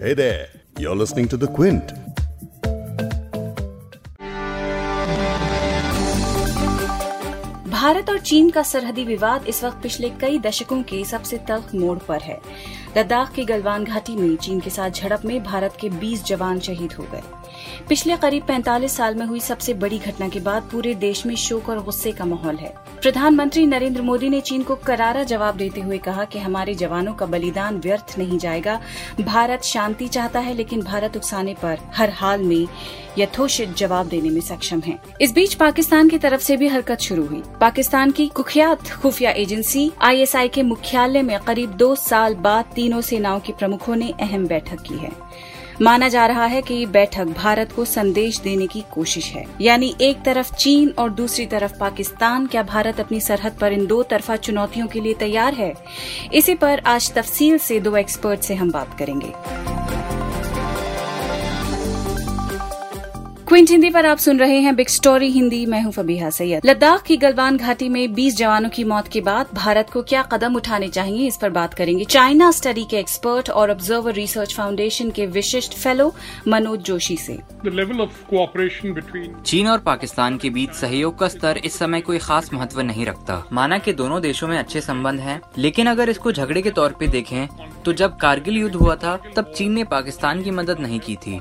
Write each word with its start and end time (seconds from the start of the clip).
Hey 0.00 0.14
there, 0.14 0.48
you're 0.78 0.96
listening 0.96 1.28
to 1.28 1.36
The 1.36 1.46
Quint. 1.46 1.92
Bharat 7.68 8.10
और 8.10 8.18
चीन 8.18 8.48
का 8.50 8.62
सरहदी 8.62 9.04
विवाद 9.04 9.46
इस 9.48 9.62
वक्त 9.64 9.82
पिछले 9.82 10.10
कई 10.20 10.38
दशकों 10.38 10.82
के 10.82 11.04
सबसे 11.04 11.38
तल्ख 11.48 11.74
मोड़ 11.74 11.98
पर 11.98 12.22
है 12.22 12.40
लद्दाख 12.96 13.32
की 13.34 13.44
गलवान 13.44 13.84
घाटी 13.84 14.16
में 14.16 14.36
चीन 14.36 14.60
के 14.60 14.70
साथ 14.70 14.90
झड़प 14.90 15.24
में 15.24 15.42
भारत 15.44 15.76
के 15.80 15.90
20 16.00 16.24
जवान 16.26 16.60
शहीद 16.60 16.92
हो 16.92 17.06
गए 17.12 17.22
पिछले 17.88 18.16
करीब 18.16 18.46
45 18.46 18.96
साल 18.96 19.14
में 19.14 19.26
हुई 19.26 19.40
सबसे 19.40 19.74
बड़ी 19.74 19.98
घटना 19.98 20.28
के 20.28 20.40
बाद 20.40 20.62
पूरे 20.62 20.94
देश 20.94 21.26
में 21.26 21.34
शोक 21.34 21.68
और 21.68 21.82
गुस्से 21.82 22.12
का 22.12 22.24
माहौल 22.24 22.56
है। 22.56 22.74
प्रधानमंत्री 23.02 23.66
नरेंद्र 23.66 24.02
मोदी 24.02 24.28
ने 24.28 24.40
चीन 24.40 24.62
को 24.62 24.74
करारा 24.74 25.22
जवाब 25.22 25.56
देते 25.56 25.80
हुए 25.80 25.98
कहा 25.98 26.24
कि 26.24 26.38
हमारे 26.38 26.74
जवानों 26.74 27.14
का 27.14 27.26
बलिदान 27.26 27.76
व्यर्थ 27.76 28.14
नहीं 28.18 28.38
जाएगा। 28.38 28.80
भारत 29.20 29.62
शांति 29.62 30.08
चाहता 30.08 30.40
है, 30.40 30.54
लेकिन 30.54 30.82
भारत 30.82 31.16
उकसाने 31.16 31.54
पर 31.54 31.78
हर 31.94 32.10
हाल 32.10 32.42
में 32.42 32.68
यथोचित 33.18 33.76
जवाब 33.76 34.06
देने 34.06 34.30
में 34.30 34.40
सक्षम 34.40 34.80
है। 34.80 34.98
इस 35.20 35.32
बीच 35.32 35.54
पाकिस्तान 35.54 36.08
की 36.08 36.18
तरफ़ 36.18 36.40
से 36.40 36.56
भी 36.56 36.68
हरकत 36.68 37.00
शुरू 37.00 37.26
हुई। 37.26 37.42
पाकिस्तान 37.60 38.10
की 38.10 38.26
कुख्यात 38.28 38.90
खुफिया 38.90 39.30
एजेंसी 39.30 39.92
आईएसआई 40.00 40.48
के 40.48 40.62
मुख्यालय 40.62 41.22
में 41.22 41.40
करीब 41.40 41.70
दो 41.70 41.94
साल 41.94 42.34
बाद 42.34 42.64
तीनों 42.74 43.00
सेनाओं 43.00 43.40
के 43.40 43.52
प्रमुखों 43.52 43.96
ने 43.96 44.14
अहम 44.20 44.46
बैठक 44.46 44.80
की 44.80 44.94
है। 44.94 45.10
माना 45.82 46.08
जा 46.08 46.26
रहा 46.26 46.44
है 46.44 46.62
कि 46.62 46.86
बैठक 46.86 47.24
भारत 47.24 47.72
को 47.72 47.84
संदेश 47.84 48.40
देने 48.40 48.66
की 48.66 48.84
कोशिश 48.90 49.32
है। 49.32 49.46
यानी 49.60 49.96
एक 50.00 50.22
तरफ़ 50.22 50.54
चीन 50.54 50.94
और 50.98 51.10
दूसरी 51.10 51.46
तरफ़ 51.46 51.78
पाकिस्तान, 51.78 52.46
क्या 52.46 52.62
भारत 52.62 53.00
अपनी 53.00 53.20
सरहद 53.20 53.52
पर 53.60 53.72
इन 53.72 53.86
दो 53.86 54.02
तरफा 54.02 54.36
चुनौतियों 54.36 54.86
के 54.86 55.00
लिए 55.00 55.14
तैयार 55.14 55.54
है? 55.54 55.74
इसी 56.34 56.54
पर 56.54 56.82
आज 56.86 57.12
तफसील 57.12 57.58
से 57.58 57.80
दो 57.80 57.96
एक्सपर्ट 57.96 58.40
से 58.40 58.54
हम 58.54 58.70
बात 58.70 58.98
करेंगे। 58.98 59.32
क्विंट 63.50 63.70
हिंदी 63.70 63.88
पर 63.90 64.06
आप 64.06 64.18
सुन 64.18 64.38
रहे 64.38 64.58
हैं 64.60 64.74
बिग 64.76 64.88
स्टोरी 64.88 65.28
हिंदी। 65.30 65.64
मैं 65.66 65.80
हूँ 65.82 65.92
फबीहा 65.92 66.28
सैयद। 66.30 66.66
लद्दाख 66.66 67.02
की 67.02 67.16
गलवान 67.16 67.56
घाटी 67.56 67.88
में 67.88 68.14
20 68.14 68.36
जवानों 68.36 68.68
की 68.70 68.84
मौत 68.84 69.08
के 69.08 69.20
बाद 69.20 69.46
भारत 69.54 69.90
को 69.92 70.02
क्या 70.02 70.22
कदम 70.32 70.56
उठाने 70.56 70.88
चाहिए 70.88 71.26
इस 71.28 71.36
पर 71.36 71.50
बात 71.50 71.74
करेंगे। 71.74 72.04
चाइना 72.04 72.50
स्टडी 72.50 72.84
के 72.90 72.96
एक्सपर्ट 72.96 73.50
और 73.50 73.70
ऑब्जर्वर 73.70 74.12
रिसर्च 74.12 74.54
फाउंडेशन 74.54 75.10
के 75.10 75.26
विशिष्ट 75.28 75.74
फेलो 75.74 76.14
मनोज 76.48 76.80
जोशी 76.80 77.16
से। 77.16 77.38
चीन 79.46 79.68
और 79.68 79.78
पाकिस्तान 79.80 80.36
के 80.38 80.50
बीच 80.50 80.74
सहयोग 80.74 81.18
का 81.18 81.28
स्तर 81.28 81.60
इस 81.64 81.78
समय 81.78 82.00
कोई 82.00 82.18
खास 82.20 82.52
महत्व 82.52 82.80
नहीं 82.82 83.06
रखता। 83.06 83.42
माना 83.52 83.78
की 83.78 83.92
दोनों 83.94 84.20
देशों 84.22 84.48
में 84.48 84.58
अच्छे 84.58 84.80
संबंध 84.80 85.20
है 85.20 85.40
लेकिन 85.58 85.86
अगर 85.86 86.10
इसको 86.10 86.32
झगड़े 86.32 86.62
के 86.62 86.70
तौर 86.70 86.92
पर 86.92 87.06
देखें 87.08 87.46
तो 87.84 87.92
जब 87.92 88.16
कारगिल 88.16 88.58
युद्ध 88.58 88.74
हुआ 88.74 88.96
था 88.96 89.16
तब 89.36 89.52
चीन 89.56 89.72
ने 89.72 89.84
पाकिस्तान 89.90 90.42
की 90.42 90.50
मदद 90.52 90.80
नहीं 90.80 91.00
की 91.00 91.16
थी। 91.16 91.40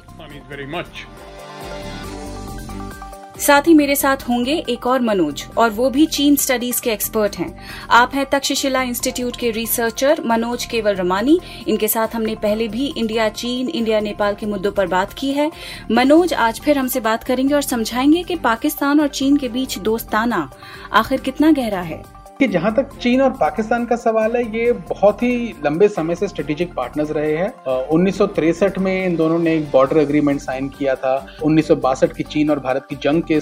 साथ 3.40 3.62
ही 3.62 3.74
मेरे 3.74 3.96
साथ 3.96 4.18
होंगे 4.18 4.66
एक 4.70 4.88
और 4.88 5.02
मनोज, 5.02 5.46
और 5.58 5.70
वो 5.70 5.90
भी 5.90 6.06
चीन 6.06 6.36
स्टडीज़ 6.36 6.82
के 6.82 6.90
एक्सपर्ट 6.90 7.38
हैं। 7.38 7.60
आप 7.90 8.12
हैं 8.14 8.26
तक्षशिला 8.26 8.82
इंस्टीट्यूट 8.82 9.36
के 9.36 9.52
रिसर्चर 9.52 10.22
मनोज 10.26 10.66
केवल 10.66 10.96
रमानी। 10.96 11.40
इनके 11.68 11.88
साथ 11.88 12.08
हमने 12.16 12.36
पहले 12.36 12.68
भी 12.68 12.94
इंडिया, 12.98 13.30
चीन, 13.30 13.70
इंडिया, 13.70 14.00
नेपाल 14.00 14.36
के 14.36 14.46
मुद्दों 14.46 14.72
पर 14.72 14.88
बात 14.88 15.14
की 15.14 15.32
है। 15.32 15.52
मनोज, 15.92 16.34
आज 16.34 16.60
फिर 16.60 16.78
हमसे 16.78 17.00
बात 17.00 17.24
करेंगे 17.24 17.54
और 17.54 17.62
समझाएँगे 17.62 18.24
कि 18.24 18.36
पाकिस्तान 18.36 19.00
और 19.00 19.08
चीन 19.08 19.38
के 19.38 19.50
बीच 19.50 19.78
दोस्ताना 19.78 20.52
आखिर 20.94 21.22
कितना 21.22 21.52
गहरा 21.52 21.82
है। 21.82 22.19
कि 22.40 22.48
जहाँ 22.48 22.74
तक 22.76 22.90
चीन 22.98 23.22
और 23.22 23.30
पाकिस्तान 23.30 23.86
का 23.86 23.96
सवाल 23.96 24.36
है 24.36 24.44
ये 24.50 24.72
बहुत 24.90 25.24
ही 25.24 25.32
लंबे 25.66 25.88
समय 25.88 26.16
से 26.16 26.28
स्ट्रेटेजिक 26.28 26.74
पार्टनर्स 26.74 27.10
रहे 27.12 27.36
हैं। 27.38 27.50
उन्नीस 27.88 28.62
में 28.80 29.06
इन 29.06 29.16
दोनों 29.16 29.40
ने 29.40 29.56
एक 29.56 29.70
बॉर्डर 29.72 29.98
एग्रीमेंट 29.98 30.40
साइन 30.42 30.70
किया 30.70 30.94
था। 30.96 31.16
उन्नीस 31.44 31.68
सौ 31.68 31.76
बासठ 31.78 32.14
की 32.14 32.24
चीन 32.26 32.50
और 32.50 32.60
भारत 32.60 32.86
की 32.90 32.96
जंग 32.96 33.22
के 33.22 33.40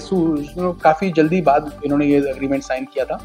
काफ़ी 0.82 1.10
जल्दी 1.10 1.40
बाद 1.40 1.70
इन्होंने 1.84 2.06
ये 2.06 2.18
एग्रीमेंट 2.30 2.62
साइन 2.62 2.86
किया 2.94 3.04
था। 3.04 3.16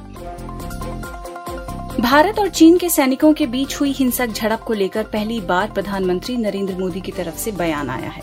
भारत 2.00 2.40
और 2.40 2.50
चीन 2.50 2.78
के 2.78 2.90
सैनिकों 2.90 3.32
के 3.34 3.48
बीच 3.48 3.76
हुई 3.80 3.92
हिंसक 3.92 4.28
झड़प 4.28 4.60
को 4.60 4.74
लेकर 4.74 5.04
पहली 5.04 5.40
बार 5.42 5.72
प्रधानमंत्री 5.72 6.36
नरेंद्र 6.38 6.76
मोदी 6.76 7.02
की 7.02 7.12
तरफ़ 7.12 7.36
से 7.36 7.52
बयान 7.52 7.90
आया 7.90 8.10
है। 8.10 8.22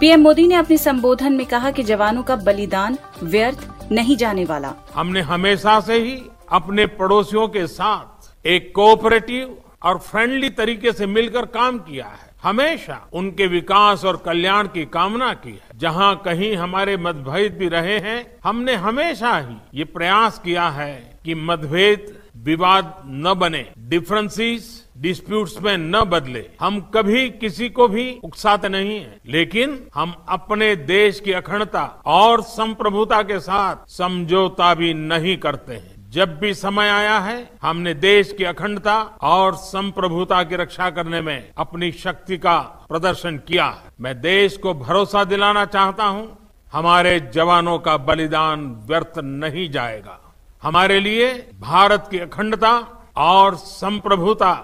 पीएम 0.00 0.20
मोदी 0.20 0.46
ने 0.46 0.54
अपने 0.54 0.78
संबोधन 0.78 1.32
में 1.32 1.44
कहा 1.46 1.70
कि 1.70 1.82
जवानों 1.82 2.22
का 2.22 2.36
बलिदान 2.36 2.98
व्यर्थ 3.22 3.66
नहीं 3.92 4.16
जाने 4.16 4.44
वाला। 4.44 4.74
हमने 4.94 5.20
हमेशा 5.22 5.78
से 5.80 5.94
ही 5.94 6.16
अपने 6.50 6.86
पड़ोसियों 6.86 7.46
के 7.48 7.66
साथ 7.66 8.46
एक 8.46 8.72
कोऑपरेटिव 8.74 9.56
और 9.82 9.98
फ्रेंडली 9.98 10.50
तरीके 10.50 10.92
से 10.92 11.06
मिलकर 11.06 11.46
काम 11.46 11.78
किया 11.78 12.06
है। 12.06 12.26
हमेशा 12.42 13.00
उनके 13.12 13.46
विकास 13.46 14.04
और 14.04 14.16
कल्याण 14.16 14.66
की 14.66 14.84
कामना 14.84 15.32
की 15.34 15.50
है। 15.50 15.78
जहाँ 15.78 16.14
कहीं 16.24 16.54
हमारे 16.56 16.96
मतभेद 16.96 17.56
भी 17.58 17.68
रहे 17.68 17.98
हैं, 17.98 18.24
हमने 18.44 18.74
हमेशा 18.76 19.36
ही 19.38 19.56
ये 19.74 19.84
प्रयास 19.84 20.38
किया 20.38 20.68
है 20.68 21.20
कि 21.24 21.34
मतभेद 21.34 22.14
विवाद 22.36 23.02
न 23.06 23.34
बने 23.34 23.64
डिफरेंसेस 23.78 24.86
डिस्प्यूट्स 24.98 25.60
में 25.62 25.76
न 25.78 26.00
बदले। 26.00 26.44
हम 26.60 26.80
कभी 26.94 27.28
किसी 27.30 27.68
को 27.68 27.88
भी 27.88 28.18
उकसाते 28.24 28.68
नहीं 28.68 28.98
है, 29.00 29.18
लेकिन 29.26 29.78
हम 29.94 30.14
अपने 30.28 30.74
देश 30.76 31.20
की 31.20 31.32
अखंडता 31.32 31.84
और 32.06 32.42
संप्रभुता 32.42 33.22
के 33.22 33.38
साथ 33.40 33.88
समझौता 33.90 34.74
भी 34.74 34.94
नहीं 34.94 35.36
करते 35.36 35.74
हैं। 35.74 35.97
जब 36.08 36.38
भी 36.38 36.52
समय 36.54 36.88
आया 36.88 37.18
है, 37.18 37.50
हमने 37.62 37.92
देश 37.94 38.32
की 38.38 38.44
अखंडता 38.44 38.98
और 39.22 39.54
संप्रभुता 39.54 40.42
की 40.42 40.56
रक्षा 40.56 40.88
करने 40.90 41.20
में 41.20 41.50
अपनी 41.58 41.90
शक्ति 41.92 42.38
का 42.38 42.58
प्रदर्शन 42.88 43.36
किया 43.38 43.64
है। 43.64 43.90
मैं 44.00 44.20
देश 44.20 44.56
को 44.56 44.74
भरोसा 44.74 45.24
दिलाना 45.24 45.64
चाहता 45.64 46.04
हूँ, 46.04 46.38
हमारे 46.72 47.18
जवानों 47.34 47.78
का 47.78 47.96
बलिदान 47.96 48.66
व्यर्थ 48.88 49.18
नहीं 49.18 49.70
जाएगा। 49.70 50.18
हमारे 50.62 51.00
लिए 51.00 51.32
भारत 51.60 52.08
की 52.10 52.18
अखंडता 52.18 52.72
और 53.16 53.54
संप्रभुता 53.56 54.54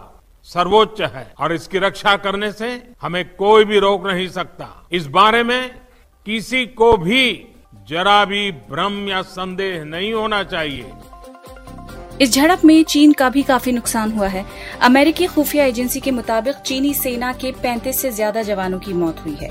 सर्वोच्च 0.49 1.01
है 1.03 1.33
और 1.41 1.53
इसकी 1.53 1.79
रक्षा 1.79 2.17
करने 2.17 2.53
से 2.53 2.83
हमें 3.03 3.25
कोई 3.37 3.65
भी 3.65 3.79
रोक 3.79 4.07
नहीं 4.07 4.29
सकता। 4.29 4.89
इस 4.93 5.07
बारे 5.07 5.43
में 5.43 5.71
किसी 6.27 6.67
को 6.67 6.97
भी 6.97 7.47
जरा 7.89 8.25
भी 8.25 8.51
भ्रम 8.71 9.09
या 9.09 9.23
संदेह 9.23 9.85
नहीं 9.85 10.13
होना 10.13 10.43
चाहिए। 10.43 10.93
इस 12.21 12.33
झड़प 12.33 12.65
में 12.65 12.83
चीन 12.85 13.13
का 13.13 13.29
भी 13.29 13.43
काफ़ी 13.43 13.73
नुकसान 13.73 14.13
हुआ 14.13 14.27
है। 14.29 14.45
अमेरिकी 14.83 15.27
खुफिया 15.27 15.65
एजेंसी 15.65 16.01
के 16.01 16.11
मुताबिक 16.11 16.57
चीनी 16.57 16.93
सेना 16.95 17.33
के 17.35 17.51
35 17.63 18.01
से 18.01 18.11
ज़्यादा 18.11 18.43
जवानों 18.43 18.79
की 18.79 18.93
मौत 18.93 19.21
हुई 19.25 19.35
है, 19.35 19.49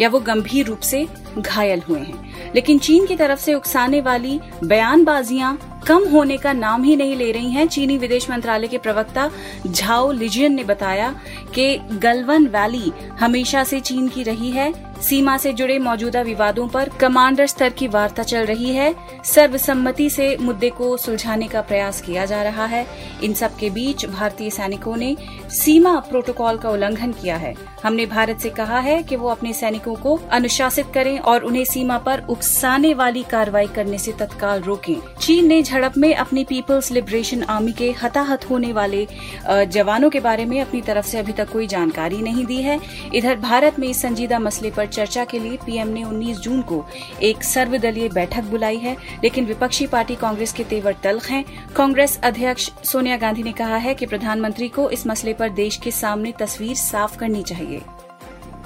या 0.00 0.08
वो 0.08 0.20
गंभीर 0.20 0.66
रूप 0.66 0.80
से 0.80 1.06
घायल 1.38 1.82
हुए 1.88 2.00
हैं। 2.00 2.52
लेकिन 2.54 2.78
चीन 2.78 3.06
की 3.06 3.16
तरफ़ 3.16 3.40
से 3.40 3.54
उकसाने 3.54 4.00
वाली 4.00 4.40
बयानबाजियाँ 4.64 5.58
कम 5.88 6.08
होने 6.08 6.36
का 6.36 6.52
नाम 6.52 6.84
ही 6.84 6.96
नहीं 6.96 7.16
ले 7.16 7.30
रही 7.32 7.50
हैं। 7.50 7.66
चीनी 7.68 7.98
विदेश 7.98 8.30
मंत्रालय 8.30 8.68
के 8.68 8.78
प्रवक्ता 8.78 9.30
झाओ 9.66 10.10
लिजियन 10.12 10.54
ने 10.54 10.64
बताया 10.64 11.14
कि 11.54 11.76
गलवन 11.94 12.46
वैली 12.46 12.92
हमेशा 13.20 13.64
से 13.64 13.80
चीन 13.80 14.08
की 14.08 14.22
रही 14.22 14.50
है 14.50 14.72
सीमा 15.02 15.36
से 15.36 15.52
जुड़े 15.52 15.78
मौजूदा 15.78 16.20
विवादों 16.22 16.66
पर 16.68 16.88
कमांडर 17.00 17.46
स्तर 17.46 17.68
की 17.68 17.88
वार्ता 17.88 18.22
चल 18.22 18.46
रही 18.46 18.72
है। 18.74 18.94
सर्वसम्मति 19.24 20.08
से 20.10 20.36
मुद्दे 20.36 20.70
को 20.70 20.96
सुलझाने 20.96 21.48
का 21.48 21.60
प्रयास 21.60 22.00
किया 22.00 22.24
जा 22.24 22.42
रहा 22.42 22.64
है। 22.64 22.86
इन 23.22 23.34
सब 23.34 23.56
के 23.56 23.70
बीच 23.70 24.04
भारतीय 24.06 24.50
सैनिकों 24.50 24.96
ने 24.96 25.16
सीमा 25.50 25.98
प्रोटोकॉल 26.00 26.58
का 26.58 26.70
उल्लंघन 26.70 27.12
किया 27.12 27.36
है। 27.36 27.54
हमने 27.82 28.06
भारत 28.06 28.38
से 28.38 28.50
कहा 28.50 28.78
है 28.78 29.02
कि 29.02 29.16
वो 29.16 29.28
अपने 29.28 29.52
सैनिकों 29.52 29.94
को 29.94 30.18
अनुशासित 30.32 30.86
करें 30.94 31.18
और 31.18 31.44
उन्हें 31.44 31.64
सीमा 31.64 31.98
पर 31.98 32.24
उकसाने 32.28 32.92
वाली 32.94 33.22
कार्रवाई 33.22 33.66
करने 33.66 33.98
से 33.98 34.12
तत्काल 34.12 34.62
रोकें। 34.62 34.96
चीन 35.20 35.46
ने 35.46 35.62
झड़प 35.62 35.96
में 35.96 36.14
अपनी 36.14 36.44
पीपल्स 36.44 36.90
लिबरेशन 36.92 37.42
आर्मी 37.42 37.72
के 37.72 37.90
हताहत 38.02 38.48
होने 38.50 38.72
वाले 38.72 39.06
जवानों 39.48 40.10
के 40.10 40.20
बारे 40.20 40.44
में 40.44 40.60
अपनी 40.60 40.80
तरफ़ 40.80 41.06
से 41.06 41.18
अभी 41.18 41.32
तक 41.32 41.52
कोई 41.52 41.66
जानकारी 41.66 42.22
नहीं 42.22 42.44
दी 42.46 42.60
है। 42.62 42.78
इधर 43.14 43.36
भारत 43.38 43.78
में 43.78 43.88
इस 43.88 44.02
संजीदा 44.02 44.38
मसले 44.38 44.70
पर 44.70 44.85
चर्चा 44.86 45.24
के 45.24 45.38
लिए 45.38 45.56
पीएम 45.56 45.88
ने 45.88 46.02
19 46.04 46.38
जून 46.38 46.60
को 46.62 46.84
एक 47.22 47.42
सर्वदलीय 47.44 48.08
बैठक 48.08 48.44
बुलाई 48.44 48.76
है, 48.76 48.96
लेकिन 49.24 49.46
विपक्षी 49.46 49.86
पार्टी 49.86 50.14
कांग्रेस 50.14 50.52
के 50.52 50.64
तेवर 50.64 50.96
तल्ख 51.04 51.30
हैं। 51.30 51.44
कांग्रेस 51.76 52.18
अध्यक्ष 52.24 52.70
सोनिया 52.84 53.16
गांधी 53.16 53.42
ने 53.42 53.52
कहा 53.52 53.76
है 53.76 53.94
कि 53.94 54.06
प्रधानमंत्री 54.06 54.68
को 54.68 54.88
इस 54.90 55.06
मसले 55.06 55.32
पर 55.32 55.48
देश 55.48 55.76
के 55.76 55.90
सामने 55.90 56.32
तस्वीर 56.40 56.74
साफ़ 56.76 57.18
करनी 57.18 57.42
चाहिए। 57.42 57.80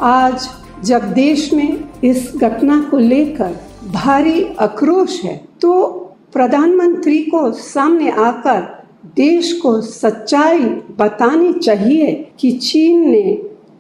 आज 0.01 0.49
जब 0.85 1.13
देश 1.13 1.53
में 1.53 1.89
इस 2.05 2.33
घटना 2.37 2.81
को 2.91 2.99
लेकर 2.99 3.57
भारी 3.85 4.45
आक्रोश 4.61 5.23
है 5.25 5.37
तो 5.61 5.89
प्रधानमंत्री 6.33 7.19
को 7.25 7.51
सामने 7.53 8.11
आकर 8.11 8.61
देश 9.17 9.53
को 9.53 9.81
सच्चाई 9.81 10.59
बतानी 10.99 11.53
चाहिए 11.53 12.13
कि 12.41 12.51
चीन 12.53 13.09
ने 13.11 13.23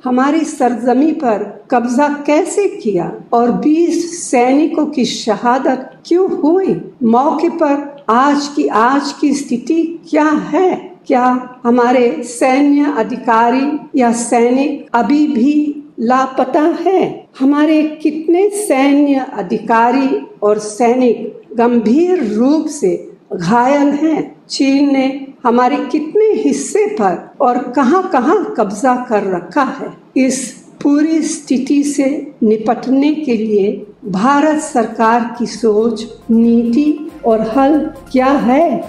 हमारी 0.04 0.40
सरजमी 0.40 1.12
पर 1.12 1.64
कब्जा 1.70 2.08
कैसे 2.26 2.68
किया 2.68 3.12
और 3.32 3.50
20 3.50 4.22
सैनिकों 4.30 4.86
की 4.86 5.04
शहादत 5.04 5.92
क्यों 6.06 6.30
हुई? 6.30 6.80
मौके 7.02 7.48
पर 7.48 8.04
आज 8.08 8.48
की 8.56 8.66
आज 8.66 9.12
की 9.12 9.34
स्थिति 9.34 10.00
क्या 10.10 10.24
है? 10.24 10.98
क्या 11.06 11.56
हमारे 11.64 12.22
सैन्य 12.22 12.94
अधिकारी 12.96 14.00
या 14.00 14.12
सैनिक 14.12 14.86
अभी 14.94 15.26
भी 15.26 15.82
लापता 16.00 16.62
है? 16.62 17.28
हमारे 17.40 17.82
कितने 17.82 18.50
सैन्य 18.50 19.26
अधिकारी 19.32 20.26
और 20.42 20.58
सैनिक 20.58 21.42
गंभीर 21.54 22.24
रूप 22.24 22.66
से 22.66 23.09
घायल 23.32 23.88
हैं 23.88 24.46
चीन 24.46 24.92
ने 24.92 25.26
हमारे 25.44 25.76
कितने 25.76 26.24
हिस्से 26.42 26.86
पर 26.86 27.36
और 27.40 27.58
कहाँ 27.72 28.10
कहाँ 28.10 28.54
कब्जा 28.58 28.94
कर 29.08 29.22
रखा 29.22 29.62
है। 29.62 29.96
इस 30.16 30.64
पूरी 30.82 31.22
स्थिति 31.22 31.82
से 31.84 32.34
निपटने 32.42 33.14
के 33.14 33.36
लिए 33.36 33.86
भारत 34.04 34.60
सरकार 34.60 35.36
की 35.38 35.46
सोच, 35.46 36.04
नीति 36.30 37.10
और 37.24 37.40
हल 37.40 37.78
क्या 38.12 38.26
है? 38.26 38.80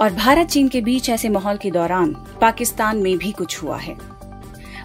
और 0.00 0.12
भारत 0.12 0.46
चीन 0.46 0.68
के 0.68 0.80
बीच 0.80 1.10
ऐसे 1.10 1.28
माहौल 1.28 1.56
के 1.56 1.70
दौरान 1.70 2.16
पाकिस्तान 2.40 2.96
में 2.96 3.18
भी 3.18 3.32
कुछ 3.32 3.62
हुआ 3.62 3.76
है। 3.76 3.96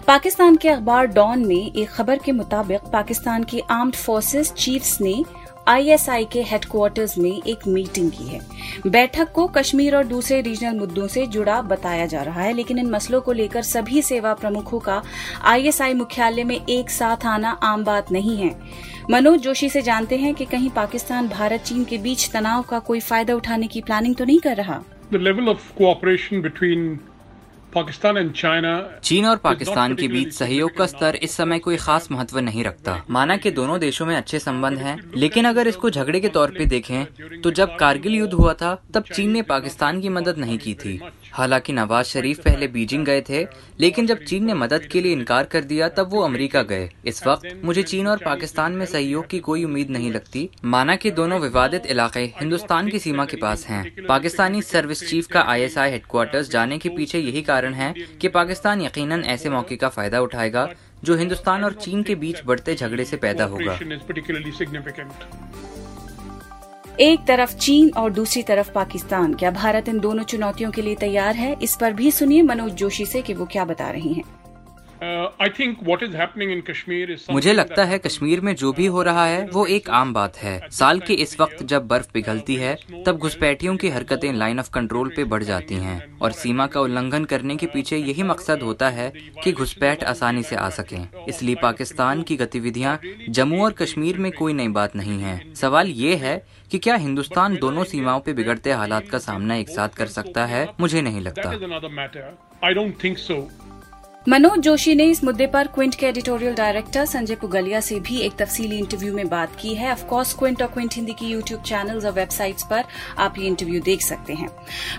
पाकिस्तान 0.06 0.56
के 0.56 0.68
अखबार 0.68 1.06
डॉन 1.06 1.46
में 1.46 1.74
एक 1.74 1.88
खबर 1.88 2.18
के 2.18 2.32
मुताबिक 2.32 2.80
पाकिस्तान 2.92 3.44
के 3.44 3.60
आर्म्ड 3.70 3.94
फोर्सेस 3.94 4.52
चीफ्स 4.52 5.00
ने 5.00 5.24
आईएसआई 5.68 6.24
के 6.24 6.42
हेडक्वार्टर्स 6.42 7.18
में 7.18 7.42
एक 7.46 7.58
मीटिंग 7.68 8.10
की 8.10 8.24
है। 8.24 8.40
बैठक 8.86 9.32
को 9.32 9.46
कश्मीर 9.46 9.96
और 9.96 10.04
दूसरे 10.04 10.40
रीजनल 10.40 10.78
मुद्दों 10.78 11.06
से 11.06 11.26
जुड़ा 11.26 11.62
बताया 11.62 12.06
जा 12.06 12.22
रहा 12.22 12.42
है, 12.42 12.52
लेकिन 12.52 12.78
इन 12.78 12.90
मसलों 12.90 13.20
को 13.20 13.32
लेकर 13.32 13.62
सभी 13.62 14.02
सेवा 14.02 14.34
प्रमुखों 14.34 14.78
का 14.78 15.02
आईएसआई 15.42 15.94
मुख्यालय 15.94 16.44
में 16.44 16.66
एक 16.68 16.90
साथ 16.90 17.26
आना 17.26 17.50
आम 17.50 17.84
बात 17.84 18.12
नहीं 18.12 18.36
है। 18.36 18.60
मनोज 19.10 19.40
जोशी 19.40 19.68
से 19.68 19.82
जानते 19.82 20.16
हैं 20.16 20.34
कि 20.34 20.44
कहीं 20.44 20.70
पाकिस्तान, 20.70 21.28
भारत, 21.28 21.60
चीन 21.60 21.84
के 21.84 21.98
बीच 21.98 22.30
तनाव 22.30 22.62
का 22.62 22.78
कोई 22.78 23.00
फ़ायदा 23.00 23.34
उठाने 23.34 23.66
की 23.66 23.80
प्लानिंग 23.80 24.16
तो 24.16 24.24
नहीं 24.24 24.40
कर 24.40 24.56
रहा? 24.56 24.82
Cooperation 25.12 26.42
between 26.42 26.54
Pakistan 26.54 26.72
and 26.74 26.92
China 26.94 27.13
चीन 27.76 29.26
और 29.26 29.36
पाकिस्तान 29.36 29.94
के 29.94 30.08
बीच 30.08 30.32
सहयोग 30.32 30.76
का 30.76 30.86
स्तर 30.86 31.16
इस 31.16 31.32
समय 31.32 31.58
कोई 31.58 31.76
खास 31.76 32.10
महत्व 32.12 32.38
नहीं 32.38 32.64
रखता। 32.64 33.02
माना 33.10 33.36
कि 33.36 33.50
दोनों 33.50 33.78
देशों 33.80 34.06
में 34.06 34.14
अच्छे 34.16 34.38
संबंध 34.38 34.78
हैं, 34.78 34.96
लेकिन 35.16 35.44
अगर 35.44 35.68
इसको 35.68 35.90
झगड़े 35.90 36.20
के 36.20 36.28
तौर 36.28 36.50
पे 36.50 36.66
देखें 36.66 37.40
तो 37.42 37.50
जब 37.50 37.76
कारगिल 37.76 38.14
युद्ध 38.14 38.32
हुआ 38.34 38.52
था 38.52 38.74
तब 38.94 39.04
चीन 39.12 39.30
ने 39.30 39.42
पाकिस्तान 39.42 40.00
की 40.00 40.08
मदद 40.08 40.38
नहीं 40.38 40.58
की 40.58 40.74
थी। 40.74 41.00
हालाँकि 41.32 41.72
नवाज़ 41.72 42.06
शरीफ 42.06 42.40
पहले 42.40 42.66
बीजिंग 42.68 43.04
गए 43.06 43.20
थे 43.20 43.42
लेकिन 43.80 44.06
जब 44.06 44.22
चीन 44.24 44.44
ने 44.44 44.54
मदद 44.54 44.86
के 44.86 45.00
लिए 45.00 45.12
इनकार 45.12 45.44
कर 45.44 45.64
दिया 45.64 45.88
तब 45.88 46.10
वो 46.12 46.22
अमेरिका 46.22 46.62
गए। 46.62 46.88
इस 47.06 47.26
वक्त 47.26 47.60
मुझे 47.64 47.82
चीन 47.82 48.06
और 48.06 48.18
पाकिस्तान 48.24 48.72
में 48.72 48.86
सहयोग 48.86 49.26
की 49.26 49.38
कोई 49.40 49.64
उम्मीद 49.64 49.90
नहीं 49.90 50.12
लगती। 50.12 50.48
माना 50.64 50.96
कि 50.96 51.10
दोनों 51.10 51.40
विवादित 51.40 51.86
इलाके 51.86 52.20
हिंदुस्तान 52.36 52.88
की 52.88 52.98
सीमा 52.98 53.24
के 53.24 53.36
पास 53.36 53.66
हैं। 53.66 53.84
पाकिस्तानी 54.06 54.62
सर्विस 54.62 55.08
चीफ 55.10 55.26
का 55.26 55.40
आई 55.40 55.62
आईएसआई 55.64 55.90
हेडक्वार्टर्स 55.90 56.50
जाने 56.50 56.76
के 56.78 56.88
पीछे 56.88 57.18
यही 57.18 57.40
कारण 57.42 57.63
है 57.72 57.94
कि 58.20 58.28
पाकिस्तान 58.28 58.82
यकीनन 58.82 59.24
ऐसे 59.24 59.48
मौके 59.48 59.76
का 59.76 59.88
फ़ायदा 59.88 60.20
उठाएगा 60.20 60.68
जो 61.04 61.16
हिंदुस्तान 61.16 61.64
और 61.64 61.72
चीन 61.72 62.02
के 62.02 62.14
बीच 62.14 62.42
बढ़ते 62.46 62.74
झगड़े 62.74 63.04
से 63.04 63.16
पैदा 63.16 63.44
होगा. 63.44 63.78
एक 67.00 67.20
तरफ़ 67.26 67.54
चीन 67.54 67.90
और 67.90 68.12
दूसरी 68.12 68.42
तरफ़ 68.42 68.72
पाकिस्तान। 68.72 69.34
क्या 69.34 69.50
भारत 69.50 69.88
इन 69.88 69.98
दोनों 69.98 70.24
चुनौतियों 70.24 70.70
के 70.70 70.82
लिए 70.82 70.94
तैयार 70.94 71.36
है? 71.36 71.56
इस 71.62 71.76
पर 71.80 71.92
भी 71.92 72.10
सुनिए 72.10 72.42
मनोज 72.42 72.72
जोशी 72.72 73.06
से 73.06 73.22
कि 73.22 73.34
वो 73.34 73.44
क्या 73.44 73.64
बता 73.64 73.90
रही 73.90 74.12
हैं। 74.12 74.24
मुझे 77.30 77.52
लगता 77.52 77.84
है 77.84 77.98
कश्मीर 77.98 78.40
में 78.40 78.54
जो 78.54 78.72
भी 78.72 78.86
हो 78.86 79.02
रहा 79.02 79.26
है 79.26 79.46
वो 79.46 79.66
एक 79.66 79.90
आम 79.90 80.12
बात 80.14 80.36
है। 80.36 80.68
साल 80.70 81.00
के 81.00 81.14
इस 81.14 81.40
वक्त 81.40 81.62
जब 81.62 81.86
बर्फ़ 81.86 82.12
पिघलती 82.12 82.54
है 82.54 82.74
तब 83.06 83.18
घुसपैठियों 83.18 83.76
की 83.76 83.88
हरकतें 83.88 84.32
लाइन 84.32 84.58
ऑफ़ 84.58 84.70
कंट्रोल 84.70 85.12
पे 85.16 85.24
बढ़ 85.24 85.42
जाती 85.42 85.74
हैं 85.74 86.18
और 86.18 86.32
सीमा 86.32 86.66
का 86.66 86.80
उल्लंघन 86.80 87.24
करने 87.24 87.56
के 87.56 87.66
पीछे 87.66 87.96
यही 87.96 88.22
मकसद 88.22 88.62
होता 88.62 88.88
है 88.88 89.12
कि 89.44 89.52
घुसपैठ 89.52 90.04
आसानी 90.04 90.42
से 90.42 90.56
आ 90.56 90.68
सके। 90.68 90.96
इसलिए 91.28 91.54
पाकिस्तान 91.54 92.22
की 92.22 92.36
गतिविधियाँ 92.36 92.98
जम्मू 93.28 93.64
और 93.64 93.72
कश्मीर 93.72 94.18
में 94.18 94.32
कोई 94.32 94.52
नई 94.52 94.68
बात 94.68 94.96
नहीं 94.96 95.20
है। 95.20 95.54
सवाल 95.54 95.88
ये 95.88 96.14
है 96.16 96.46
कि 96.70 96.78
क्या 96.78 96.94
हिंदुस्तान 96.94 97.56
दोनों 97.56 97.84
सीमाओं 97.84 98.20
पे 98.20 98.32
बिगड़ते 98.32 98.72
हालात 98.72 99.08
का 99.08 99.18
सामना 99.18 99.56
एक 99.56 99.68
साथ 99.68 99.88
कर 99.88 100.06
सकता 100.06 100.46
है? 100.46 100.68
मुझे 100.80 101.02
नहीं 101.02 101.20
लगता। 101.20 101.50
मनोज 104.26 104.58
जोशी 104.58 104.94
ने 104.94 105.04
इस 105.04 105.22
मुद्दे 105.24 105.46
पर 105.46 105.66
क्विंट 105.66 105.94
के 105.94 106.06
एडिटोरियल 106.06 106.54
डायरेक्टर 106.56 107.04
संजय 107.06 107.34
पुगलिया 107.36 107.80
से 107.80 107.98
भी 108.00 108.18
एक 108.18 108.36
तफसीली 108.36 108.76
इंटरव्यू 108.78 109.14
में 109.14 109.28
बात 109.28 109.56
की 109.60 109.74
है। 109.74 109.90
ऑफकोर्स 109.92 110.32
क्विंट 110.34 110.62
और 110.62 110.68
क्विंट 110.68 110.94
हिंदी 110.94 111.12
की 111.12 111.26
यूट्यूब 111.26 111.60
चैनल्स 111.62 112.04
और 112.04 112.12
वेबसाइट्स 112.12 112.62
पर 112.70 112.84
आप 113.18 113.34
ये 113.38 113.46
इंटरव्यू 113.46 113.80
देख 113.80 114.02
सकते 114.02 114.34
हैं। 114.34 114.48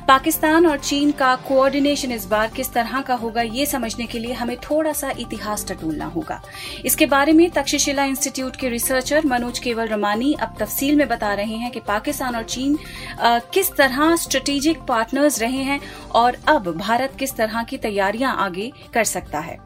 पाकिस्तान 0.07 0.65
और 0.67 0.77
चीन 0.79 1.11
का 1.11 1.33
कोऑर्डिनेशन 1.47 2.11
इस 2.11 2.25
बार 2.25 2.51
किस 2.55 2.71
तरह 2.73 3.01
का 3.01 3.15
होगा, 3.15 3.41
ये 3.41 3.65
समझने 3.65 4.05
के 4.05 4.19
लिए 4.19 4.33
हमें 4.33 4.55
थोड़ा 4.59 4.91
सा 4.91 5.09
इतिहास 5.19 5.65
टटोलना 5.71 6.05
होगा। 6.05 6.41
इसके 6.85 7.05
बारे 7.05 7.33
में 7.33 7.49
तक्षशिला 7.51 8.03
इंस्टीट्यूट 8.05 8.55
के 8.55 8.69
रिसर्चर 8.69 9.25
मनोज 9.25 9.59
केवल 9.59 9.87
रमानी 9.87 10.33
अब 10.33 10.55
तफसील 10.59 10.95
में 10.95 11.07
बता 11.07 11.33
रहे 11.33 11.55
हैं 11.55 11.71
कि 11.71 11.79
पाकिस्तान 11.87 12.35
और 12.35 12.43
चीन 12.45 12.77
किस 13.23 13.73
तरह 13.77 14.15
स्ट्रेटेजिक 14.17 14.85
पार्टनर्स 14.87 15.41
रहे 15.41 15.63
हैं 15.63 15.81
और 16.15 16.37
अब 16.47 16.73
भारत 16.77 17.15
किस 17.19 17.35
तरह 17.35 17.63
की 17.63 17.77
तैयारियाँ 17.79 18.35
आगे 18.37 18.71
कर 18.93 19.13
सकता 19.15 19.39
है। 19.39 19.57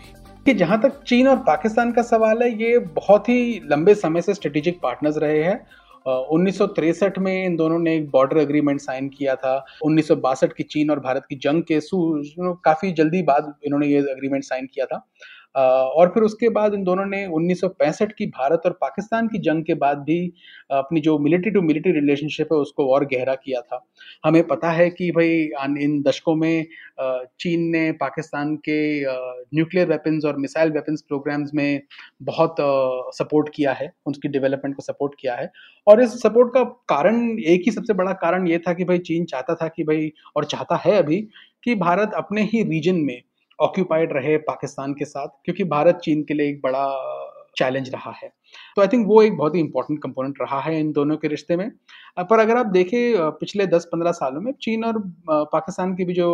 कि 0.45 0.53
जहाँ 0.53 0.81
तक 0.81 1.03
चीन 1.03 1.27
और 1.27 1.37
पाकिस्तान 1.37 1.91
का 1.91 2.01
सवाल 2.01 2.41
है, 2.43 2.49
ये 2.61 2.77
बहुत 2.95 3.29
ही 3.29 3.61
लंबे 3.71 3.95
समय 3.95 4.21
से 4.21 4.33
स्ट्रेटेजिक 4.33 4.79
पार्टनर्स 4.83 5.17
रहे 5.17 5.43
हैं। 5.43 5.59
उन्नीस 6.07 6.61
में 7.19 7.45
इन 7.45 7.55
दोनों 7.55 7.79
ने 7.79 7.95
एक 7.95 8.09
बॉर्डर 8.09 8.37
अग्रीमेंट 8.37 8.79
साइन 8.81 9.09
किया 9.09 9.35
था। 9.35 9.53
उन्नीस 9.83 10.07
सौ 10.07 10.15
बासठ 10.15 10.53
की 10.53 10.63
चीन 10.63 10.91
और 10.91 10.99
भारत 10.99 11.25
की 11.29 11.35
जंग 11.35 11.63
के 11.63 11.79
सू, 11.81 11.99
काफ़ी 12.65 12.91
जल्दी 12.91 13.21
बाद 13.23 13.53
इन्होंने 13.63 13.87
ये 13.87 13.99
एग्रीमेंट 14.11 14.43
साइन 14.43 14.67
किया 14.73 14.85
था। 14.85 15.05
और 15.55 16.09
फिर 16.13 16.23
उसके 16.23 16.49
बाद 16.49 16.73
इन 16.73 16.83
दोनों 16.83 17.05
ने 17.05 17.25
1965 17.27 18.11
की 18.17 18.25
भारत 18.27 18.61
और 18.65 18.71
पाकिस्तान 18.81 19.27
की 19.27 19.37
जंग 19.39 19.63
के 19.65 19.73
बाद 19.75 19.97
भी 19.99 20.19
अपनी 20.71 21.01
जो 21.01 21.17
मिलिट्री 21.19 21.51
टू 21.51 21.61
मिलिट्री 21.61 21.91
रिलेशनशिप 21.91 22.53
है, 22.53 22.57
उसको 22.59 22.87
और 22.93 23.05
गहरा 23.05 23.35
किया 23.35 23.61
था। 23.61 23.83
हमें 24.25 24.41
पता 24.47 24.71
है 24.71 24.89
कि 24.89 25.09
भाई 25.11 25.49
इन 25.83 26.01
दशकों 26.07 26.35
में 26.35 26.65
चीन 27.39 27.61
ने 27.71 27.91
पाकिस्तान 28.01 28.55
के 28.67 28.79
न्यूक्लियर 29.55 29.87
वेपन्स 29.87 30.25
और 30.25 30.37
मिसाइल 30.37 30.71
वेपन्स 30.71 31.01
प्रोग्राम्स 31.01 31.51
में 31.55 31.81
बहुत 32.23 32.55
सपोर्ट 33.15 33.49
किया 33.55 33.73
है, 33.73 33.91
उसकी 34.05 34.27
डेवलपमेंट 34.27 34.75
को 34.75 34.81
सपोर्ट 34.81 35.13
किया 35.19 35.35
है। 35.35 35.51
और 35.87 36.01
इस 36.01 36.21
सपोर्ट 36.21 36.53
का 36.53 36.63
कारण, 36.89 37.39
एक 37.39 37.63
ही 37.65 37.71
सबसे 37.71 37.93
बड़ा 37.93 38.13
कारण 38.15 38.47
ये 38.47 38.59
था 38.59 38.73
कि 38.73 38.83
भाई, 38.83 38.99
चीन 38.99 39.25
चाहता 39.25 39.55
था 39.55 39.67
कि 39.67 39.83
भाई, 39.83 40.11
और 40.35 40.45
चाहता 40.45 40.75
है 40.85 40.97
अभी, 40.97 41.21
कि 41.63 41.75
भारत 41.75 42.11
अपने 42.15 42.43
ही 42.43 42.63
रीजन 42.63 42.95
में 42.95 43.21
ऑक्यूपाइड 43.59 44.13
रहे 44.13 44.37
पाकिस्तान 44.39 44.93
के 44.93 45.05
साथ, 45.05 45.27
क्योंकि 45.45 45.63
भारत 45.65 45.99
चीन 46.03 46.23
के 46.23 46.33
लिए 46.33 46.49
एक 46.49 46.61
बड़ा 46.63 46.85
चैलेंज 47.57 47.89
रहा 47.89 48.11
है। 48.17 48.31
तो 48.75 48.81
आई 48.81 48.87
थिंक 48.87 49.05
वो 49.07 49.21
एक 49.21 49.37
बहुत 49.37 49.55
ही 49.55 49.59
इंपॉर्टेंट 49.59 50.01
कंपोनेंट 50.03 50.37
रहा 50.41 50.59
है 50.59 50.79
इन 50.79 50.91
दोनों 50.91 51.17
के 51.17 51.27
रिश्ते 51.27 51.55
में। 51.57 51.69
पर 52.19 52.39
अगर 52.39 52.57
आप 52.57 52.65
देखें, 52.67 53.31
पिछले 53.31 53.65
10-15 53.67 54.11
सालों 54.11 54.41
में 54.41 54.51
चीन 54.61 54.85
और 54.85 55.01
पाकिस्तान 55.29 55.95
की 55.95 56.05
भी 56.05 56.13
जो 56.13 56.29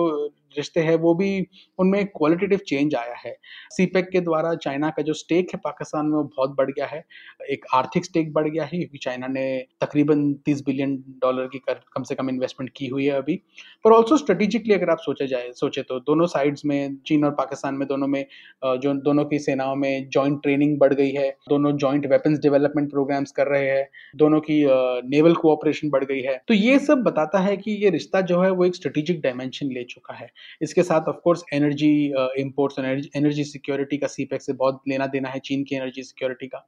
रिश्ते 0.57 0.79
हैं 0.81 0.95
वो 0.97 1.13
भी 1.15 1.29
उनमें 1.79 2.05
क्वालिटेटिव 2.07 2.59
चेंज 2.67 2.95
आया 2.95 3.15
है। 3.17 3.35
सीपेक 3.71 4.09
के 4.09 4.19
द्वारा 4.21 4.53
चाइना 4.57 4.89
का 4.89 5.03
जो 5.03 5.13
स्टेक 5.15 5.53
है 5.53 5.59
पाकिस्तान 5.63 6.05
में 6.05 6.15
वो 6.15 6.23
बहुत 6.25 6.55
बढ़ 6.57 6.69
गया 6.69 6.85
है। 6.85 7.03
एक 7.51 7.65
आर्थिक 7.75 8.05
स्टेक 8.05 8.33
बढ़ 8.33 8.47
गया 8.47 8.63
है 8.63 8.69
क्योंकि 8.69 8.97
चाइना 8.97 9.27
ने 9.27 9.45
तकरीबन 9.81 10.33
30 10.45 10.61
बिलियन 10.65 10.95
डॉलर 11.21 11.47
की 11.47 11.59
कर, 11.59 11.79
कम 11.93 12.03
से 12.03 12.15
कम 12.15 12.29
इन्वेस्टमेंट 12.29 12.71
की 12.75 12.87
हुई 12.87 13.05
है 13.05 13.11
अभी। 13.13 13.35
पर 13.85 13.91
ऑल्सो 13.91 14.17
स्ट्रेटेजिकली 14.17 14.73
अगर 14.73 14.89
आप 14.89 14.99
सोचा 14.99 15.25
जाए 15.25 15.51
सोचे 15.55 15.81
तो 15.83 15.99
दोनों 16.01 16.25
साइड्स 16.27 16.65
में 16.65 16.95
चीन 17.07 17.25
और 17.25 17.31
पाकिस्तान 17.33 17.75
में 17.75 17.87
दोनों 17.87 18.07
में 18.07 18.25
जो 18.65 18.93
दोनों 19.03 19.25
की 19.25 19.39
सेनाओं 19.39 19.75
में 19.75 20.09
जॉइंट 20.09 20.41
ट्रेनिंग 20.43 20.77
बढ़ 20.79 20.93
गई 20.93 21.11
है 21.11 21.29
दोनों 21.49 21.71
जॉइंट 21.77 22.05
वेपन्स 22.05 22.39
डेवलपमेंट 22.39 22.89
प्रोग्राम्स 22.91 23.31
कर 23.31 23.47
रहे 23.47 23.69
हैं 23.69 23.87
दोनों 24.15 24.39
की 24.41 24.63
नेवल 25.09 25.33
कोऑपरेशन 25.35 25.89
बढ़ 25.89 26.03
गई 26.03 26.21
है। 26.21 26.39
तो 26.47 26.53
ये 26.53 26.79
सब 26.79 27.03
बताता 27.03 27.39
है 27.39 27.55
कि 27.57 27.71
ये 27.83 27.89
रिश्ता 27.89 28.21
जो 28.23 28.41
है 28.41 28.49
वो 28.51 28.65
एक 28.65 28.75
स्ट्रेटेजिक 28.75 29.21
डायमेंशन 29.21 29.71
ले 29.73 29.83
चुका 29.85 30.13
है। 30.13 30.29
इसके 30.61 30.83
साथ 30.83 31.09
ऑफ़ 31.09 31.17
कोर्स 31.23 31.43
एनर्जी 31.53 31.93
इंपोर्ट्स 32.39 32.79
और 32.79 32.85
एनर्जी 32.85 33.43
सिक्योरिटी 33.45 33.97
का 33.97 34.07
सीपेक 34.07 34.41
से 34.41 34.53
बहुत 34.55 34.81
लेना 34.87 35.07
देना 35.07 35.29
है 35.29 35.39
चीन 35.41 35.63
की 35.63 35.75
एनर्जी 35.75 36.03
सिक्योरिटी 36.03 36.47
का। 36.47 36.65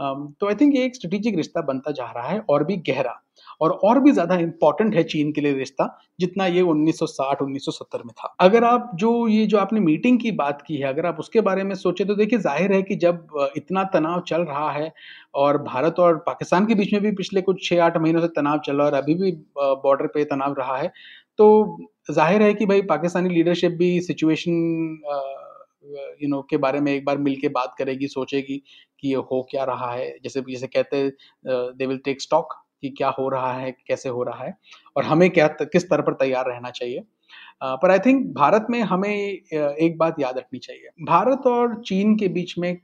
अम, 0.00 0.34
तो 0.40 0.46
आई 0.46 0.54
थिंक 0.54 0.74
ये 0.76 0.84
एक 0.84 0.94
स्ट्रेटेजिक 0.94 1.36
रिश्ता 1.36 1.60
बनता 1.64 1.90
जा 1.92 2.10
रहा 2.10 2.28
है 2.28 2.38
और 2.50 2.64
भी 2.64 2.76
गहरा 2.88 3.20
और 3.60 3.70
और 3.84 3.98
भी 4.00 4.12
ज़्यादा 4.12 4.34
इंपॉर्टेंट 4.36 4.94
है 4.94 5.02
चीन 5.04 5.30
के 5.32 5.40
लिए 5.40 5.52
रिश्ता 5.54 5.86
जितना 6.20 6.46
ये 6.46 6.62
1960 6.62 7.42
1970 7.42 8.04
में 8.04 8.12
था। 8.12 8.34
अगर 8.40 8.64
आप 8.64 8.90
जो 8.94 9.10
ये 9.28 9.46
जो 9.46 9.58
आपने 9.58 9.80
मीटिंग 9.80 10.18
की 10.20 10.30
बात 10.32 10.62
की 10.66 10.76
है 10.76 10.88
अगर 10.88 11.06
आप 11.06 11.16
उसके 11.20 11.40
बारे 11.40 11.64
में 11.64 11.74
सोचे 11.74 12.04
तो 12.04 12.14
देखिए 12.14 12.38
ज़ाहिर 12.38 12.72
है 12.72 12.82
कि 12.82 12.96
जब 12.96 13.52
इतना 13.56 13.84
तनाव 13.94 14.20
चल 14.28 14.42
रहा 14.42 14.70
है 14.72 14.92
और 15.34 15.58
भारत 15.62 16.00
और 16.00 16.16
पाकिस्तान 16.26 16.66
के 16.66 16.74
बीच 16.74 16.92
में 16.92 17.02
भी 17.02 17.12
पिछले 17.12 17.42
कुछ 17.42 17.68
छः 17.68 17.82
आठ 17.84 17.96
महीनों 17.96 18.20
से 18.20 18.28
तनाव 18.36 18.60
चल 18.66 18.76
रहा 18.76 18.86
है 18.86 18.92
और 18.92 18.98
अभी 18.98 19.14
भी 19.14 19.32
बॉर्डर 19.58 20.06
पे 20.06 20.24
तनाव 20.26 20.54
रहा 20.58 20.76
है 20.76 20.92
तो 21.38 21.48
ज़ाहिर 22.08 22.42
है 22.42 22.52
कि 22.54 22.66
भाई 22.66 22.82
पाकिस्तानी 22.84 23.28
लीडरशिप 23.28 23.72
भी 23.72 24.00
सिचुएशन 24.00 24.52
यू 26.22 26.28
नो 26.28 26.40
के 26.50 26.56
बारे 26.56 26.80
में 26.80 26.92
एक 26.92 27.04
बार 27.04 27.18
मिल 27.18 27.36
के 27.40 27.48
बात 27.48 27.74
करेगी, 27.78 28.06
सोचेगी 28.08 28.62
कि 29.00 29.08
ये 29.08 29.14
हो 29.14 29.46
क्या 29.50 29.64
रहा 29.64 29.92
है। 29.92 30.08
जैसे 30.24 30.40
जैसे 30.42 30.66
कहते 30.66 31.08
दे 31.44 31.86
विल 31.86 31.98
टेक 32.04 32.20
स्टॉक 32.22 32.52
कि 32.82 32.88
क्या 32.90 33.08
हो 33.08 33.28
रहा 33.28 33.52
है, 33.52 33.70
कैसे 33.86 34.08
हो 34.08 34.22
रहा 34.22 34.44
है 34.44 34.56
और 34.96 35.04
हमें 35.04 35.28
क्या 35.30 35.46
किस 35.62 35.88
तरह 35.90 36.02
पर 36.02 36.14
तैयार 36.14 36.48
रहना 36.48 36.70
चाहिए। 36.70 37.02
पर 37.62 37.90
आई 37.90 37.98
थिंक 37.98 38.26
भारत 38.34 38.66
में 38.70 38.80
हमें 38.84 39.10
एक 39.10 39.96
बात 39.98 40.20
याद 40.20 40.38
रखनी 40.38 40.58
चाहिए। 40.58 40.88
भारत 41.06 41.46
और 41.46 41.80
चीन 41.86 42.16
के 42.16 42.28
बीच 42.28 42.54
में 42.58 42.76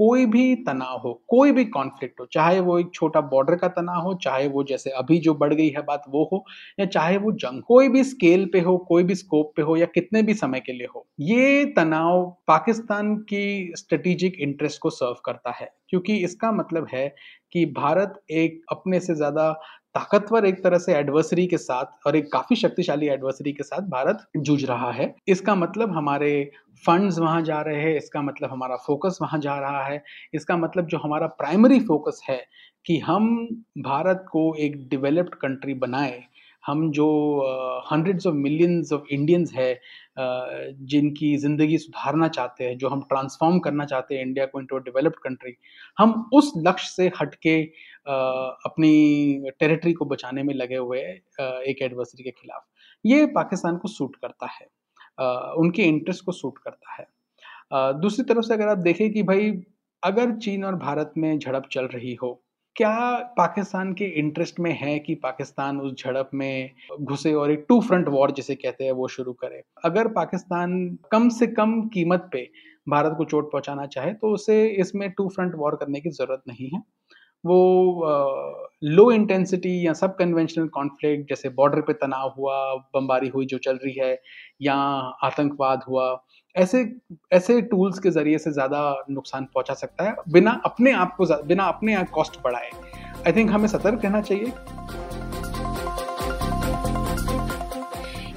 कोई 0.00 0.26
भी 0.26 0.54
तनाव 0.56 0.98
हो, 0.98 1.12
कोई 1.28 1.52
भी 1.52 1.64
कॉन्फ्लिक्ट 1.64 2.20
हो, 2.20 2.26
चाहे 2.32 2.60
वो 2.60 2.78
एक 2.78 2.90
छोटा 2.94 3.20
बॉर्डर 3.30 3.56
का 3.56 3.68
तनाव 3.68 4.02
हो, 4.02 4.14
चाहे 4.22 4.46
वो 4.48 4.64
जैसे 4.64 4.90
अभी 4.90 5.18
जो 5.18 5.34
बढ़ 5.34 5.54
गई 5.54 5.68
है 5.68 5.82
बात 5.82 6.04
वो 6.08 6.24
हो, 6.32 6.44
या 6.80 6.86
चाहे 6.86 7.16
वो 7.18 7.32
जंग, 7.32 7.62
कोई 7.62 7.88
भी 7.88 8.04
स्केल 8.04 8.46
पे 8.52 8.60
हो, 8.60 8.76
कोई 8.88 9.02
भी 9.02 9.14
स्कोप 9.14 9.52
पे 9.56 9.62
हो, 9.62 9.76
या 9.76 9.86
कितने 9.86 10.22
भी 10.22 10.34
समय 10.34 10.60
के 10.60 10.72
लिए 10.72 10.86
हो, 10.96 11.06
ये 11.20 11.64
तनाव 11.76 12.24
पाकिस्तान 12.48 13.14
की 13.30 13.72
स्ट्रेटेजिक 13.76 14.36
इंटरेस्ट 14.40 14.80
को 14.80 14.90
सर्व 14.90 15.20
करता 15.24 15.50
है। 15.50 15.70
क्योंकि 15.88 16.16
इसका 16.16 16.52
मतलब 16.52 16.86
है 16.94 17.08
कि 17.52 17.64
भारत 17.66 18.20
एक 18.30 18.60
अपने 18.72 19.00
से 19.00 19.14
ज़्यादा 19.14 19.50
ताकतवर 19.94 20.44
एक 20.46 20.62
तरह 20.64 20.78
से 20.78 20.94
एडवर्सरी 20.94 21.46
के 21.46 21.58
साथ 21.58 22.06
और 22.06 22.16
एक 22.16 22.32
काफ़ी 22.32 22.56
शक्तिशाली 22.56 23.08
एडवर्सरी 23.08 23.52
के 23.52 23.62
साथ 23.62 23.88
भारत 23.90 24.26
जूझ 24.38 24.64
रहा 24.64 24.90
है। 24.92 25.14
इसका 25.28 25.54
मतलब 25.54 25.96
हमारे 25.96 26.50
फंड्स 26.84 27.18
वहाँ 27.18 27.42
जा 27.42 27.60
रहे 27.60 27.80
हैं 27.82 27.96
इसका 27.96 28.22
मतलब 28.22 28.50
हमारा 28.50 28.76
फोकस 28.86 29.18
वहाँ 29.22 29.40
जा 29.40 29.58
रहा 29.60 29.84
है 29.84 30.02
इसका 30.34 30.56
मतलब 30.56 30.86
जो 30.86 30.98
हमारा 30.98 31.26
प्राइमरी 31.38 31.80
फोकस 31.80 32.20
है 32.28 32.44
कि 32.86 32.98
हम 32.98 33.26
भारत 33.78 34.24
को 34.32 34.54
एक 34.56 34.76
डेवलप्ड 34.88 35.34
कंट्री 35.34 35.74
बनाए। 35.76 36.22
हम 36.64 36.90
जो 36.92 37.06
hundreds 37.92 38.26
of 38.26 38.34
millions 38.34 38.92
of 38.92 39.02
Indians 39.12 39.52
है 39.54 39.72
uh, 39.74 40.86
जिनकी 40.90 41.36
ज़िंदगी 41.36 41.78
सुधारना 41.78 42.28
चाहते 42.28 42.64
हैं 42.64 42.76
जो 42.78 42.88
हम 42.88 43.00
ट्रांसफॉर्म 43.02 43.58
करना 43.58 43.84
चाहते 43.84 44.14
हैं 44.14 44.22
इंडिया 44.22 44.46
को 44.46 44.60
इंटू 44.60 44.78
डेवलप्ड 44.78 45.18
कंट्री 45.24 45.54
हम 45.98 46.12
उस 46.34 46.52
लक्ष्य 46.56 46.88
से 46.88 47.10
हटके 47.20 47.56
अपनी 48.06 49.50
टेरिटरी 49.60 49.92
को 49.92 50.04
बचाने 50.04 50.42
में 50.42 50.54
लगे 50.54 50.76
हुए 50.76 51.00
एक 51.00 51.82
एडवर्सरी 51.82 52.24
के 52.24 52.30
खिलाफ। 52.30 52.66
ये 53.04 53.26
पाकिस्तान 53.34 53.76
को 53.76 53.88
सूट 53.88 54.16
करता 54.16 54.46
है। 54.50 54.66
उनके 55.54 55.82
इंटरेस्ट 55.84 56.24
को 56.24 56.32
सूट 56.32 56.58
करता 56.58 56.94
है। 56.94 57.06
दूसरी 58.00 58.24
तरफ़ 58.24 58.44
से 58.44 58.54
अगर 58.54 58.68
आप 58.68 58.78
देखें 58.78 59.10
कि 59.12 59.22
भाई, 59.22 59.50
अगर 60.02 60.36
चीन 60.36 60.64
और 60.64 60.76
भारत 60.76 61.12
में 61.18 61.38
झड़प 61.38 61.68
चल 61.72 61.86
रही 61.86 62.14
हो, 62.14 62.40
क्या 62.76 62.94
पाकिस्तान 63.36 63.92
के 63.92 64.04
इंटरेस्ट 64.18 64.60
में 64.60 64.72
है 64.72 64.98
कि 64.98 65.14
पाकिस्तान 65.14 65.80
उस 65.80 65.94
झड़प 65.94 66.30
में 66.34 66.70
घुसे 67.00 67.32
और 67.34 67.50
एक 67.50 67.64
टू 67.68 67.80
फ्रंट 67.80 68.08
वॉर 68.08 68.30
जिसे 68.30 68.54
कहते 68.54 68.84
हैं 68.84 68.92
वो 68.92 69.08
शुरू 69.08 69.32
करे? 69.34 69.62
अगर 69.84 70.08
पाकिस्तान 70.12 70.98
कम 71.12 71.28
से 71.28 71.46
कम 71.48 71.80
कीमत 71.88 72.28
पे 72.32 72.48
भारत 72.88 73.14
को 73.18 73.24
चोट 73.24 73.50
पहुंचाना 73.52 73.86
चाहे 73.86 74.12
तो 74.14 74.32
उसे 74.34 74.66
इसमें 74.80 75.10
टू 75.10 75.28
फ्रंट 75.28 75.54
वॉर 75.54 75.76
करने 75.76 76.00
की 76.00 76.10
ज़रूरत 76.10 76.42
नहीं 76.48 76.70
है। 76.70 76.82
वो 77.44 78.56
लो 78.84 79.10
इंटेंसिटी 79.12 79.86
या 79.86 79.92
सब 79.92 80.16
कन्वेंशनल 80.16 80.66
कॉन्फ्लिक्ट 80.68 81.28
जैसे 81.28 81.48
बॉर्डर 81.48 81.80
पे 81.80 81.92
तनाव 81.92 82.34
हुआ, 82.38 82.74
बमबारी 82.94 83.28
हुई 83.28 83.46
जो 83.46 83.58
चल 83.58 83.78
रही 83.84 83.94
है, 84.00 84.12
या 84.62 84.74
आतंकवाद 85.24 85.82
हुआ, 85.88 86.24
ऐसे 86.56 86.84
ऐसे 87.32 87.60
टूल्स 87.62 87.98
के 87.98 88.10
ज़रिए 88.10 88.38
से 88.38 88.52
ज़्यादा 88.52 89.04
नुकसान 89.10 89.44
पहुँचा 89.44 89.74
सकता 89.74 90.04
है, 90.04 90.14
बिना 90.28 90.60
अपने 90.64 90.92
आप 90.92 91.14
को 91.16 91.26
बिना 91.44 91.64
अपने 91.64 91.94
आप 91.94 92.10
कॉस्ट 92.10 92.40
बढ़ाए। 92.44 92.70
आई 93.26 93.32
थिंक 93.32 93.50
हमें 93.50 93.68
सतर्क 93.68 94.04
रहना 94.04 94.20
चाहिए। 94.20 94.52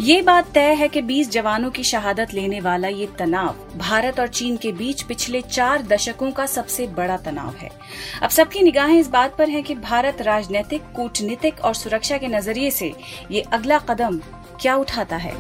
ये 0.04 0.22
बात 0.22 0.48
तय 0.54 0.74
है 0.74 0.88
कि 0.88 1.02
20 1.02 1.30
जवानों 1.32 1.70
की 1.72 1.84
शहादत 1.84 2.34
लेने 2.34 2.60
वाला 2.60 2.88
ये 2.88 3.08
तनाव 3.20 3.78
भारत 3.78 4.20
और 4.20 4.28
चीन 4.28 4.58
के 4.58 4.72
बीच 4.72 5.02
पिछले 5.02 5.42
चार 5.42 5.84
दशकों 5.84 6.32
का 6.32 6.46
सबसे 6.46 6.88
बड़ा 6.88 7.16
तनाव 7.18 7.54
है। 7.58 7.70
अब 8.24 8.30
सबकी 8.30 8.62
निगाहें 8.62 8.98
इस 9.00 9.08
बात 9.08 9.38
पर 9.38 9.50
हैं 9.50 9.64
कि 9.64 9.76
भारत 9.76 10.22
राजनीतिक, 10.22 10.92
कूटनीतिक 10.96 11.60
और 11.60 11.74
सुरक्षा 11.74 12.18
के 12.18 12.28
नज़रिए 12.28 12.72
से 12.72 12.92
ये 13.32 13.42
अगला 13.54 13.80
कदम 13.82 14.20
क्या 14.62 14.76
उठाता 14.76 15.18
है। 15.18 15.34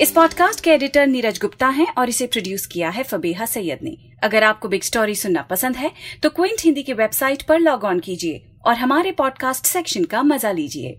इस 0.00 0.10
पॉडकास्ट 0.10 0.64
के 0.64 0.70
एडिटर 0.70 1.06
नीरज 1.06 1.40
गुप्ता 1.40 1.68
हैं 1.70 1.92
और 1.98 2.08
इसे 2.08 2.26
प्रोड्यूस 2.26 2.66
किया 2.66 2.90
है 2.90 3.02
फबेहा 3.02 3.46
सैयद 3.46 3.78
ने। 3.82 3.96
अगर 4.22 4.44
आपको 4.44 4.68
बिग 4.68 4.82
स्टोरी 4.82 5.14
सुनना 5.16 5.42
पसंद 5.50 5.76
है 5.76 5.90
तो 6.22 6.30
क्विंट 6.30 6.64
हिंदी 6.64 6.82
की 6.82 6.92
वेबसाइट 6.94 7.42
पर 7.42 7.58
लॉग 7.60 7.84
ऑन 7.84 8.00
कीजिए 8.00 8.42
और 8.64 8.74
हमारे 8.76 9.10
पॉडकास्ट 9.12 9.66
सेक्शन 9.66 10.04
का 10.04 10.22
मज़ा 10.22 10.52
लीजिए। 10.52 10.96